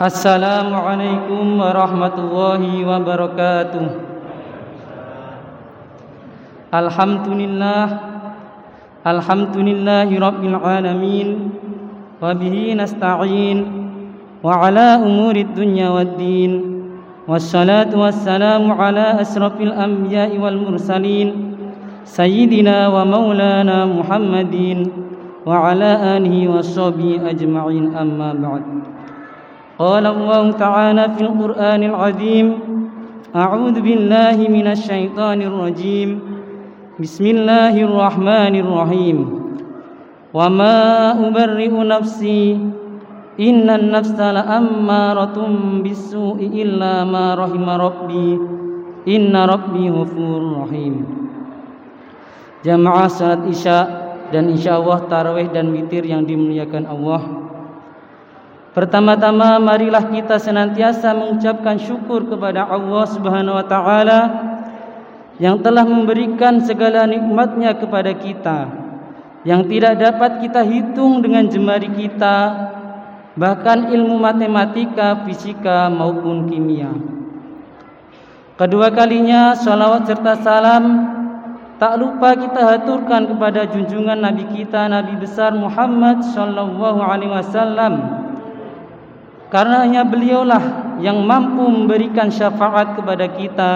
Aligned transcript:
السلام 0.00 0.72
عليكم 0.72 1.60
ورحمة 1.60 2.16
الله 2.16 2.62
وبركاته. 2.88 3.86
الحمد 6.72 7.26
لله 7.28 7.84
الحمد 9.06 9.56
لله 9.56 10.08
رب 10.08 10.42
العالمين 10.44 11.28
وبه 12.22 12.56
نستعين 12.80 13.58
وعلى 14.40 14.86
أمور 15.04 15.36
الدنيا 15.36 15.88
والدين 15.92 16.52
والصلاة 17.28 17.92
والسلام 17.92 18.72
على 18.72 19.20
أشرف 19.20 19.60
الأنبياء 19.60 20.32
والمرسلين 20.40 21.28
سيدنا 22.08 22.88
ومولانا 22.88 23.78
محمد 23.84 24.56
وعلى 25.46 25.90
آله 26.16 26.34
وصحبه 26.48 27.20
أجمعين 27.30 27.84
أما 27.92 28.32
بعد. 28.32 28.64
قال 29.79 30.05
الله 30.05 30.51
تعالى 30.51 31.09
في 31.17 31.21
القرآن 31.21 31.83
العظيم 31.83 32.47
أعوذ 33.35 33.75
بالله 33.81 34.37
من 34.47 34.67
الشيطان 34.67 35.41
الرجيم 35.41 36.09
بسم 36.99 37.25
الله 37.25 37.75
الرحمن 37.83 38.53
الرحيم 38.55 39.17
وما 40.33 40.77
أبرئ 41.27 41.73
نفسي 41.75 42.43
إن 43.39 43.67
النفس 43.69 44.19
لأمارة 44.19 45.37
بالسوء 45.83 46.39
إلا 46.39 47.03
ما 47.03 47.35
رحم 47.35 47.67
ربي 47.69 48.39
إن 49.07 49.35
ربي 49.35 49.83
غفور 49.89 50.39
رحيم 50.63 50.95
Jamaah 52.65 53.05
salat 53.05 53.45
Isya 53.45 53.79
dan 54.33 54.49
insya 54.49 54.81
Allah 54.81 55.05
tarawih 55.05 55.53
dan 55.53 55.69
witir 55.69 56.01
yang 56.01 56.25
dimuliakan 56.25 56.89
Allah 56.89 57.38
Pertama-tama 58.70 59.58
marilah 59.58 60.06
kita 60.06 60.38
senantiasa 60.38 61.10
mengucapkan 61.10 61.74
syukur 61.74 62.22
kepada 62.30 62.70
Allah 62.70 63.02
Subhanahu 63.10 63.58
wa 63.58 63.66
taala 63.66 64.20
yang 65.42 65.58
telah 65.58 65.82
memberikan 65.82 66.62
segala 66.62 67.02
nikmatnya 67.02 67.74
kepada 67.74 68.14
kita 68.14 68.70
yang 69.42 69.66
tidak 69.66 69.96
dapat 69.98 70.44
kita 70.44 70.60
hitung 70.62 71.24
dengan 71.24 71.48
jemari 71.48 71.88
kita 71.88 72.36
bahkan 73.40 73.88
ilmu 73.88 74.20
matematika, 74.20 75.24
fisika 75.24 75.88
maupun 75.88 76.44
kimia. 76.46 76.92
Kedua 78.60 78.92
kalinya 78.92 79.56
salawat 79.56 80.04
serta 80.04 80.44
salam 80.44 80.84
tak 81.80 81.96
lupa 81.96 82.36
kita 82.36 82.76
haturkan 82.76 83.24
kepada 83.32 83.64
junjungan 83.72 84.20
Nabi 84.20 84.44
kita 84.52 84.84
Nabi 84.92 85.16
besar 85.16 85.56
Muhammad 85.56 86.20
sallallahu 86.20 87.00
alaihi 87.00 87.32
wasallam 87.32 88.19
karena 89.50 89.82
hanya 89.82 90.06
beliaulah 90.06 90.96
yang 91.02 91.26
mampu 91.26 91.66
memberikan 91.66 92.30
syafaat 92.30 92.94
kepada 92.94 93.26
kita 93.34 93.72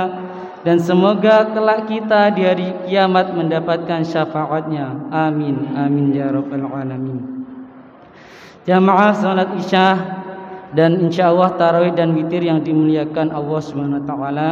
dan 0.63 0.79
semoga 0.79 1.51
kelak 1.51 1.91
kita 1.91 2.31
di 2.33 2.47
hari 2.47 2.69
kiamat 2.87 3.35
mendapatkan 3.35 4.07
syafaatnya. 4.07 5.11
Amin. 5.11 5.75
Amin 5.75 6.15
ya 6.15 6.31
rabbal 6.31 6.65
alamin. 6.71 7.45
Jamaah 8.65 9.13
salat 9.13 9.51
Isya 9.61 9.89
dan 10.73 11.03
insyaallah 11.05 11.59
tarawih 11.61 11.93
dan 11.93 12.17
witir 12.17 12.41
yang 12.47 12.65
dimuliakan 12.65 13.35
Allah 13.35 13.61
Subhanahu 13.61 14.01
wa 14.01 14.07
taala. 14.09 14.51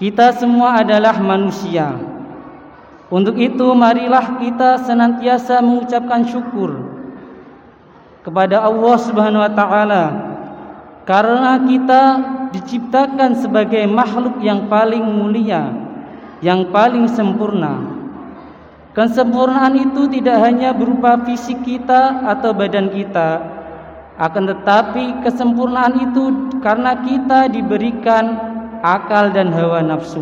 Kita 0.00 0.32
semua 0.34 0.80
adalah 0.80 1.20
manusia. 1.20 1.92
Untuk 3.12 3.36
itu 3.36 3.68
marilah 3.76 4.40
kita 4.40 4.80
senantiasa 4.84 5.60
mengucapkan 5.60 6.24
syukur 6.24 6.87
kepada 8.28 8.60
Allah 8.60 8.96
Subhanahu 9.00 9.40
wa 9.40 9.52
taala 9.56 10.04
karena 11.08 11.56
kita 11.64 12.02
diciptakan 12.52 13.40
sebagai 13.40 13.88
makhluk 13.88 14.44
yang 14.44 14.68
paling 14.68 15.00
mulia, 15.00 15.72
yang 16.44 16.68
paling 16.68 17.08
sempurna. 17.08 17.96
Kesempurnaan 18.92 19.72
itu 19.80 20.04
tidak 20.12 20.44
hanya 20.44 20.76
berupa 20.76 21.16
fisik 21.24 21.64
kita 21.64 22.28
atau 22.28 22.52
badan 22.52 22.92
kita, 22.92 23.40
akan 24.20 24.44
tetapi 24.52 25.24
kesempurnaan 25.24 26.12
itu 26.12 26.52
karena 26.60 27.00
kita 27.00 27.48
diberikan 27.48 28.36
akal 28.84 29.32
dan 29.32 29.48
hawa 29.48 29.80
nafsu. 29.80 30.20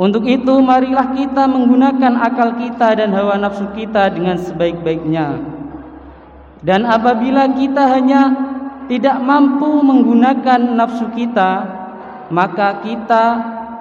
Untuk 0.00 0.24
itu 0.24 0.56
marilah 0.64 1.12
kita 1.12 1.44
menggunakan 1.44 2.16
akal 2.24 2.56
kita 2.56 3.04
dan 3.04 3.12
hawa 3.12 3.36
nafsu 3.36 3.68
kita 3.76 4.08
dengan 4.08 4.40
sebaik-baiknya 4.40 5.55
dan 6.66 6.82
apabila 6.82 7.46
kita 7.54 7.94
hanya 7.94 8.22
tidak 8.90 9.22
mampu 9.22 9.70
menggunakan 9.86 10.74
nafsu 10.74 11.06
kita, 11.14 11.62
maka 12.34 12.82
kita 12.82 13.24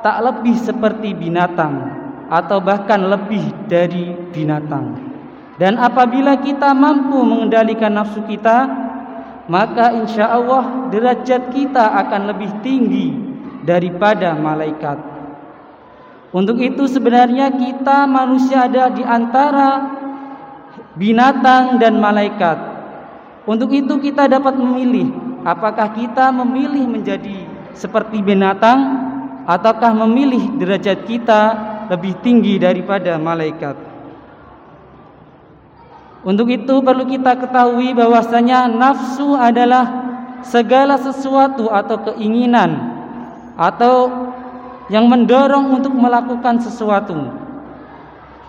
tak 0.06 0.22
lebih 0.22 0.54
seperti 0.54 1.18
binatang 1.18 1.82
atau 2.30 2.62
bahkan 2.62 3.10
lebih 3.10 3.42
dari 3.66 4.14
binatang. 4.30 5.02
Dan 5.58 5.82
apabila 5.82 6.38
kita 6.38 6.78
mampu 6.78 7.26
mengendalikan 7.26 7.90
nafsu 7.90 8.22
kita, 8.30 8.70
maka 9.50 9.90
insya 9.98 10.30
Allah 10.30 10.86
derajat 10.94 11.50
kita 11.50 11.90
akan 12.06 12.22
lebih 12.38 12.54
tinggi 12.62 13.18
daripada 13.66 14.38
malaikat. 14.38 15.02
Untuk 16.30 16.62
itu 16.62 16.86
sebenarnya 16.86 17.50
kita 17.50 18.06
manusia 18.06 18.70
ada 18.70 18.94
di 18.94 19.02
antara 19.02 19.90
binatang 21.00 21.80
dan 21.80 21.98
malaikat. 21.98 22.75
Untuk 23.46 23.70
itu 23.78 24.02
kita 24.02 24.26
dapat 24.26 24.58
memilih 24.58 25.14
apakah 25.46 25.94
kita 25.94 26.34
memilih 26.34 26.90
menjadi 26.90 27.46
seperti 27.78 28.26
binatang 28.26 29.06
ataukah 29.46 29.94
memilih 29.94 30.58
derajat 30.58 31.06
kita 31.06 31.42
lebih 31.94 32.18
tinggi 32.26 32.58
daripada 32.58 33.22
malaikat. 33.22 33.78
Untuk 36.26 36.50
itu 36.50 36.82
perlu 36.82 37.06
kita 37.06 37.38
ketahui 37.38 37.94
bahwasanya 37.94 38.66
nafsu 38.66 39.38
adalah 39.38 39.86
segala 40.42 40.98
sesuatu 40.98 41.70
atau 41.70 42.02
keinginan 42.10 42.98
atau 43.54 44.10
yang 44.90 45.06
mendorong 45.06 45.70
untuk 45.78 45.94
melakukan 45.94 46.58
sesuatu. 46.66 47.30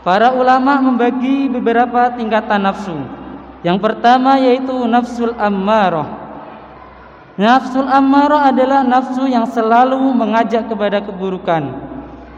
Para 0.01 0.33
ulama 0.33 0.81
membagi 0.81 1.53
beberapa 1.53 2.17
tingkatan 2.17 2.65
nafsu. 2.65 2.97
Yang 3.65 3.79
pertama 3.81 4.37
yaitu 4.37 4.85
nafsul 4.85 5.33
ammarah. 5.41 6.29
Nafsul 7.37 7.89
ammarah 7.89 8.53
adalah 8.53 8.85
nafsu 8.85 9.29
yang 9.29 9.47
selalu 9.49 10.13
mengajak 10.17 10.69
kepada 10.69 11.01
keburukan. 11.05 11.65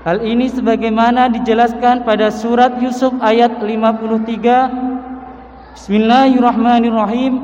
Hal 0.02 0.22
ini 0.22 0.48
sebagaimana 0.50 1.28
dijelaskan 1.30 2.02
pada 2.06 2.30
surat 2.30 2.78
Yusuf 2.78 3.14
ayat 3.22 3.62
53. 3.62 5.74
Bismillahirrahmanirrahim. 5.78 7.34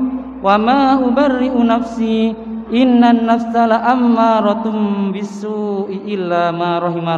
Wa 0.43 0.59
ma 0.59 0.99
ubarri'u 0.99 1.63
nafsi 1.63 2.35
innan 2.71 3.25
nafsa 3.27 3.67
la'ammaratum 3.71 5.11
bisu'i 5.15 6.11
illa 6.11 6.51
ma 6.51 6.79
rahima. 6.83 7.15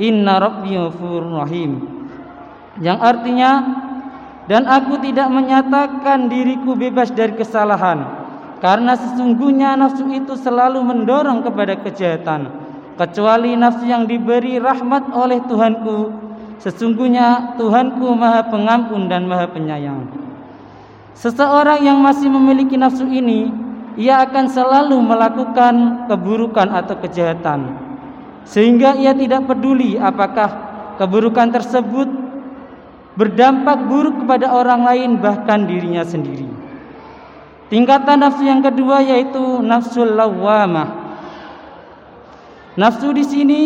Inna 0.00 0.40
rabbi 0.40 0.76
ghafurur 0.76 1.44
rahim. 1.44 1.80
Yang 2.80 2.98
artinya 3.00 3.50
dan 4.46 4.66
aku 4.66 5.02
tidak 5.02 5.26
menyatakan 5.26 6.30
diriku 6.30 6.78
bebas 6.78 7.10
dari 7.10 7.34
kesalahan 7.34 8.26
karena 8.62 8.96
sesungguhnya 8.96 9.76
nafsu 9.76 10.06
itu 10.08 10.32
selalu 10.38 10.80
mendorong 10.80 11.44
kepada 11.44 11.76
kejahatan. 11.76 12.64
Kecuali 12.96 13.52
nafsu 13.52 13.84
yang 13.84 14.08
diberi 14.08 14.56
rahmat 14.56 15.12
oleh 15.12 15.44
Tuhanku 15.44 16.26
sesungguhnya 16.64 17.58
Tuhanku 17.60 18.16
Maha 18.16 18.48
Pengampun 18.48 19.12
dan 19.12 19.28
Maha 19.28 19.52
Penyayang. 19.52 20.08
Seseorang 21.12 21.84
yang 21.84 22.00
masih 22.00 22.32
memiliki 22.32 22.80
nafsu 22.80 23.04
ini 23.04 23.52
ia 24.00 24.24
akan 24.24 24.48
selalu 24.48 24.96
melakukan 25.04 26.08
keburukan 26.08 26.68
atau 26.72 26.96
kejahatan. 27.00 27.76
Sehingga 28.48 28.96
ia 28.96 29.12
tidak 29.12 29.44
peduli 29.44 30.00
apakah 30.00 30.48
keburukan 30.96 31.52
tersebut 31.52 32.08
berdampak 33.16 33.88
buruk 33.88 34.22
kepada 34.24 34.52
orang 34.52 34.84
lain 34.84 35.10
bahkan 35.18 35.64
dirinya 35.64 36.04
sendiri. 36.04 36.46
Tingkatan 37.66 38.22
nafsu 38.22 38.46
yang 38.46 38.62
kedua 38.62 39.02
yaitu 39.02 39.64
nafsul 39.64 40.14
lawamah. 40.14 41.18
Nafsu 42.76 43.10
di 43.16 43.24
sini 43.24 43.60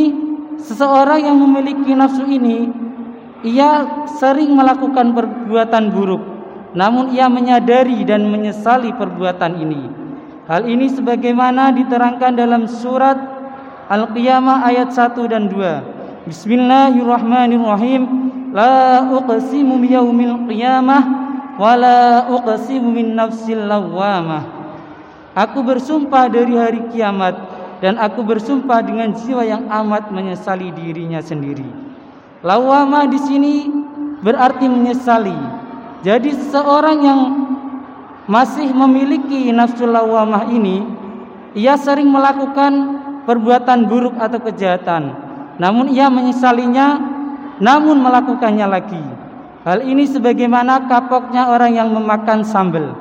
seseorang 0.57 1.27
yang 1.27 1.37
memiliki 1.37 1.93
nafsu 1.93 2.25
ini 2.25 2.71
ia 3.43 3.85
sering 4.17 4.55
melakukan 4.55 5.13
perbuatan 5.13 5.91
buruk 5.93 6.23
namun 6.73 7.11
ia 7.11 7.27
menyadari 7.27 8.07
dan 8.07 8.31
menyesali 8.31 8.95
perbuatan 8.95 9.59
ini. 9.59 9.83
Hal 10.47 10.67
ini 10.67 10.91
sebagaimana 10.91 11.75
diterangkan 11.75 12.35
dalam 12.35 12.67
surat 12.67 13.19
Al-Qiyamah 13.91 14.67
ayat 14.71 14.95
1 14.95 15.19
dan 15.31 15.51
2. 15.51 16.27
Bismillahirrahmanirrahim. 16.31 18.20
La 18.51 19.07
uqsimu 19.07 19.79
biyawmil 19.79 20.51
qiyamah 20.51 21.03
wala 21.55 22.27
uqsimu 22.35 22.91
min 22.91 23.15
nafsil 23.15 23.71
Aku 25.31 25.63
bersumpah 25.63 26.27
dari 26.27 26.59
hari 26.59 26.91
kiamat 26.91 27.39
dan 27.79 27.97
aku 27.97 28.27
bersumpah 28.27 28.83
dengan 28.83 29.15
jiwa 29.15 29.47
yang 29.47 29.65
amat 29.71 30.11
menyesali 30.11 30.75
dirinya 30.75 31.23
sendiri. 31.23 31.65
Lawamah 32.43 33.07
di 33.09 33.21
sini 33.21 33.55
berarti 34.21 34.67
menyesali. 34.69 35.37
Jadi 36.01 36.33
seseorang 36.33 36.99
yang 37.05 37.21
masih 38.27 38.69
memiliki 38.73 39.53
nafsu 39.55 39.89
lawamah 39.89 40.49
ini, 40.49 40.85
ia 41.57 41.77
sering 41.77 42.09
melakukan 42.09 43.01
perbuatan 43.25 43.87
buruk 43.89 44.17
atau 44.17 44.41
kejahatan. 44.41 45.13
Namun 45.61 45.93
ia 45.93 46.09
menyesalinya, 46.09 47.10
namun 47.61 48.01
melakukannya 48.01 48.67
lagi. 48.67 49.05
Hal 49.63 49.85
ini 49.85 50.09
sebagaimana 50.09 50.89
kapoknya 50.89 51.53
orang 51.53 51.77
yang 51.77 51.93
memakan 51.93 52.41
sambal. 52.41 52.97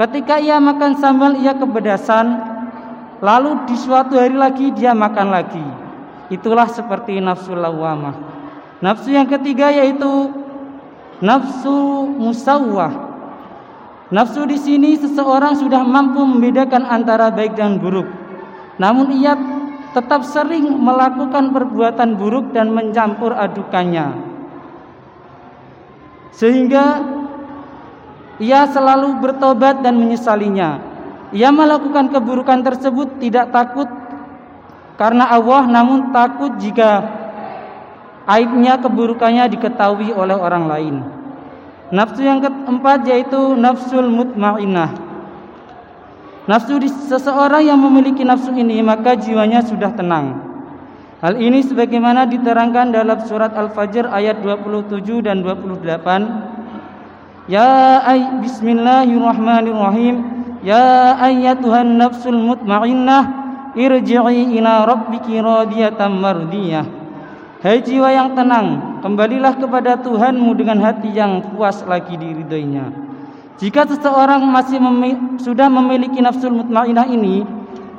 Ketika 0.00 0.40
ia 0.40 0.56
makan 0.56 0.96
sambal 0.96 1.36
ia 1.36 1.52
kepedasan, 1.52 2.40
lalu 3.20 3.60
di 3.68 3.76
suatu 3.76 4.16
hari 4.16 4.32
lagi 4.32 4.72
dia 4.72 4.96
makan 4.96 5.28
lagi. 5.28 5.66
Itulah 6.32 6.64
seperti 6.64 7.20
nafsu 7.20 7.52
lawamah. 7.52 8.16
Nafsu 8.80 9.12
yang 9.12 9.28
ketiga 9.28 9.68
yaitu 9.68 10.32
nafsu 11.20 12.08
musawwah. 12.16 13.12
Nafsu 14.08 14.48
di 14.48 14.56
sini 14.56 14.96
seseorang 14.96 15.60
sudah 15.60 15.84
mampu 15.84 16.24
membedakan 16.24 16.88
antara 16.88 17.28
baik 17.28 17.52
dan 17.52 17.76
buruk. 17.76 18.08
Namun 18.80 19.12
ia 19.12 19.36
tetap 19.92 20.24
sering 20.24 20.72
melakukan 20.80 21.52
perbuatan 21.52 22.16
buruk 22.16 22.56
dan 22.56 22.72
mencampur 22.72 23.36
adukannya. 23.36 24.16
Sehingga 26.32 27.04
ia 28.40 28.64
selalu 28.72 29.20
bertobat 29.20 29.84
dan 29.84 30.00
menyesalinya. 30.00 30.80
Ia 31.32 31.52
melakukan 31.52 32.12
keburukan 32.12 32.60
tersebut 32.64 33.20
tidak 33.20 33.52
takut 33.52 33.88
karena 35.00 35.28
Allah 35.28 35.64
namun 35.64 36.12
takut 36.12 36.56
jika 36.60 37.00
aibnya 38.28 38.76
keburukannya 38.80 39.48
diketahui 39.52 40.12
oleh 40.12 40.36
orang 40.36 40.64
lain. 40.68 40.94
Nafsu 41.92 42.24
yang 42.24 42.40
keempat 42.40 43.04
yaitu 43.04 43.52
nafsul 43.56 44.08
mutmainnah. 44.08 45.11
Nafsu 46.42 46.74
seseorang 46.82 47.62
yang 47.62 47.78
memiliki 47.78 48.26
nafsu 48.26 48.50
ini 48.50 48.82
maka 48.82 49.14
jiwanya 49.14 49.62
sudah 49.62 49.94
tenang. 49.94 50.42
Hal 51.22 51.38
ini 51.38 51.62
sebagaimana 51.62 52.26
diterangkan 52.26 52.90
dalam 52.90 53.22
surat 53.22 53.54
Al-Fajr 53.54 54.10
ayat 54.10 54.42
27 54.42 55.22
dan 55.22 55.46
28 55.46 57.46
Ya 57.46 58.02
ay 58.02 58.42
bismillahirrahmanirrahim. 58.42 60.42
Ya 60.66 61.14
ayyatuhan 61.22 61.94
nafsul 61.94 62.42
mutmainnah 62.42 63.38
Irji'i 63.78 64.58
ila 64.58 64.82
rabbiki 64.82 65.38
radiyatan 65.38 66.10
mardiyah. 66.18 66.86
Hai 67.62 67.86
jiwa 67.86 68.10
yang 68.10 68.34
tenang 68.34 68.98
Kembalilah 68.98 69.54
kepada 69.54 69.94
Tuhanmu 70.02 70.50
dengan 70.58 70.82
hati 70.82 71.14
yang 71.14 71.54
puas 71.54 71.86
lagi 71.86 72.18
diridhoinya 72.18 73.11
Jika 73.60 73.84
seseorang 73.84 74.44
masih 74.48 74.80
memi 74.80 75.40
sudah 75.40 75.68
memiliki 75.68 76.20
nafsul 76.24 76.52
mutmainnah 76.52 77.08
ini 77.08 77.44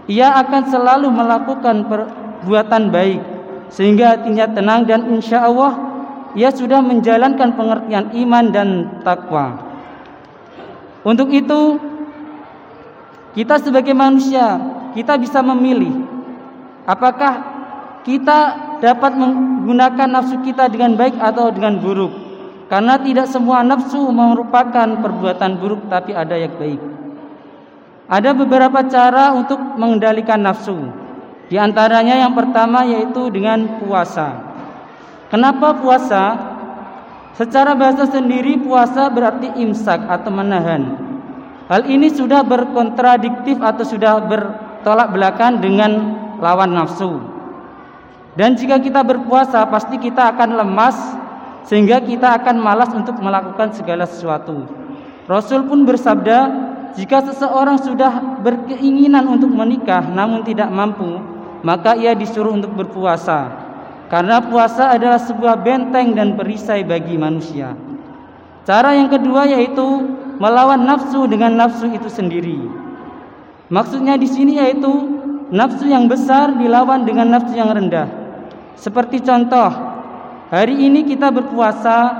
Ia 0.09 0.41
akan 0.43 0.61
selalu 0.67 1.07
melakukan 1.13 1.87
perbuatan 1.87 2.89
baik 2.89 3.21
Sehingga 3.69 4.17
hatinya 4.17 4.49
tenang 4.49 4.85
dan 4.89 5.07
insya 5.09 5.45
Allah 5.45 5.93
ia 6.33 6.49
sudah 6.49 6.81
menjalankan 6.81 7.53
pengertian 7.53 8.09
iman 8.25 8.45
dan 8.49 8.69
takwa. 9.05 9.53
Untuk 11.05 11.29
itu, 11.29 11.77
kita 13.37 13.61
sebagai 13.61 13.93
manusia, 13.93 14.57
kita 14.97 15.13
bisa 15.21 15.45
memilih 15.45 15.93
apakah 16.89 17.53
kita 18.01 18.39
dapat 18.81 19.13
menggunakan 19.15 20.09
nafsu 20.09 20.41
kita 20.41 20.67
dengan 20.73 20.97
baik 20.97 21.15
atau 21.21 21.53
dengan 21.53 21.77
buruk. 21.77 22.13
Karena 22.71 22.95
tidak 22.99 23.27
semua 23.27 23.61
nafsu 23.61 23.99
merupakan 24.09 24.87
perbuatan 24.99 25.51
buruk 25.59 25.87
tapi 25.91 26.15
ada 26.15 26.35
yang 26.39 26.55
baik. 26.55 26.81
Ada 28.07 28.35
beberapa 28.35 28.83
cara 28.87 29.31
untuk 29.35 29.59
mengendalikan 29.79 30.43
nafsu. 30.43 30.75
Di 31.47 31.59
antaranya 31.59 32.17
yang 32.23 32.33
pertama 32.33 32.83
yaitu 32.87 33.29
dengan 33.29 33.79
puasa. 33.83 34.41
Kenapa 35.29 35.75
puasa? 35.77 36.53
Secara 37.33 37.73
bahasa 37.73 38.05
sendiri 38.05 38.61
puasa 38.61 39.09
berarti 39.09 39.49
imsak 39.57 40.05
atau 40.05 40.29
menahan. 40.29 40.93
Hal 41.65 41.89
ini 41.89 42.13
sudah 42.13 42.45
berkontradiktif 42.45 43.57
atau 43.57 43.81
sudah 43.81 44.21
bertolak 44.21 45.09
belakang 45.09 45.57
dengan 45.57 46.13
lawan 46.37 46.77
nafsu. 46.77 47.17
Dan 48.37 48.53
jika 48.57 48.77
kita 48.77 49.01
berpuasa 49.01 49.65
pasti 49.69 49.97
kita 49.97 50.37
akan 50.37 50.57
lemas 50.57 50.97
sehingga 51.67 52.03
kita 52.03 52.43
akan 52.43 52.59
malas 52.59 52.91
untuk 52.91 53.19
melakukan 53.19 53.71
segala 53.71 54.03
sesuatu. 54.03 54.67
Rasul 55.27 55.63
pun 55.67 55.87
bersabda, 55.87 56.39
jika 56.93 57.23
seseorang 57.25 57.79
sudah 57.79 58.43
berkeinginan 58.43 59.25
untuk 59.25 59.49
menikah 59.49 60.03
namun 60.03 60.43
tidak 60.43 60.69
mampu, 60.69 61.23
maka 61.63 61.95
ia 61.95 62.11
disuruh 62.13 62.53
untuk 62.53 62.75
berpuasa. 62.75 63.49
Karena 64.11 64.43
puasa 64.43 64.93
adalah 64.93 65.17
sebuah 65.17 65.63
benteng 65.63 66.13
dan 66.13 66.37
perisai 66.37 66.85
bagi 66.85 67.17
manusia. 67.17 67.73
Cara 68.67 68.93
yang 68.93 69.09
kedua 69.09 69.47
yaitu 69.49 69.83
melawan 70.37 70.85
nafsu 70.85 71.25
dengan 71.25 71.55
nafsu 71.57 71.89
itu 71.89 72.11
sendiri. 72.11 72.61
Maksudnya 73.73 74.19
di 74.19 74.27
sini 74.29 74.59
yaitu 74.61 74.91
nafsu 75.49 75.89
yang 75.89 76.05
besar 76.05 76.53
dilawan 76.53 77.07
dengan 77.07 77.31
nafsu 77.33 77.57
yang 77.57 77.73
rendah. 77.73 78.05
Seperti 78.77 79.23
contoh, 79.23 79.92
hari 80.53 80.77
ini 80.77 81.01
kita 81.09 81.33
berpuasa, 81.33 82.13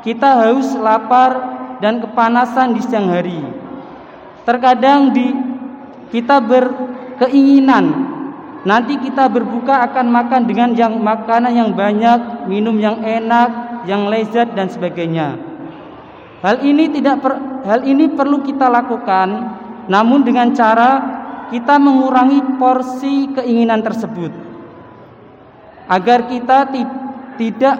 kita 0.00 0.48
haus, 0.48 0.72
lapar 0.80 1.32
dan 1.84 2.00
kepanasan 2.00 2.72
di 2.72 2.80
siang 2.80 3.12
hari. 3.12 3.44
Terkadang 4.48 5.12
di 5.12 5.28
kita 6.08 6.40
berkeinginan 6.40 8.14
Nanti 8.64 8.96
kita 8.96 9.28
berbuka 9.28 9.84
akan 9.84 10.08
makan 10.08 10.48
dengan 10.48 10.72
yang 10.72 10.96
makanan 10.96 11.52
yang 11.52 11.70
banyak, 11.76 12.48
minum 12.48 12.80
yang 12.80 12.96
enak, 13.04 13.84
yang 13.84 14.08
lezat 14.08 14.56
dan 14.56 14.72
sebagainya. 14.72 15.36
Hal 16.40 16.64
ini 16.64 16.88
tidak 16.88 17.20
per, 17.20 17.36
hal 17.68 17.84
ini 17.84 18.08
perlu 18.08 18.40
kita 18.40 18.72
lakukan, 18.72 19.28
namun 19.84 20.24
dengan 20.24 20.56
cara 20.56 20.90
kita 21.52 21.76
mengurangi 21.76 22.56
porsi 22.56 23.28
keinginan 23.36 23.84
tersebut. 23.84 24.32
Agar 25.84 26.24
kita 26.32 26.64
tidak 27.36 27.76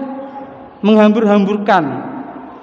menghambur-hamburkan. 0.85 1.85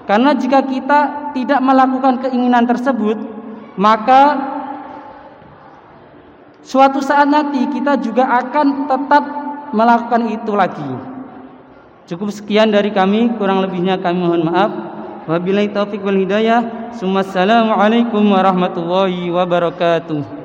Karena 0.06 0.32
jika 0.36 0.66
kita 0.66 1.00
tidak 1.32 1.60
melakukan 1.64 2.20
keinginan 2.26 2.68
tersebut, 2.68 3.18
maka 3.80 4.52
Suatu 6.62 7.02
saat 7.02 7.26
nanti 7.26 7.66
kita 7.74 7.98
juga 7.98 8.30
akan 8.30 8.86
tetap 8.86 9.24
melakukan 9.74 10.30
itu 10.30 10.54
lagi. 10.54 10.92
Cukup 12.06 12.30
sekian 12.30 12.70
dari 12.70 12.94
kami, 12.94 13.34
kurang 13.42 13.66
lebihnya 13.66 13.98
kami 13.98 14.22
mohon 14.22 14.46
maaf. 14.46 14.72
Wabillahi 15.26 15.74
taufik 15.74 16.06
wal 16.06 16.22
hidayah. 16.22 16.94
Assalamualaikum 16.94 18.22
warahmatullahi 18.30 19.34
wabarakatuh. 19.34 20.41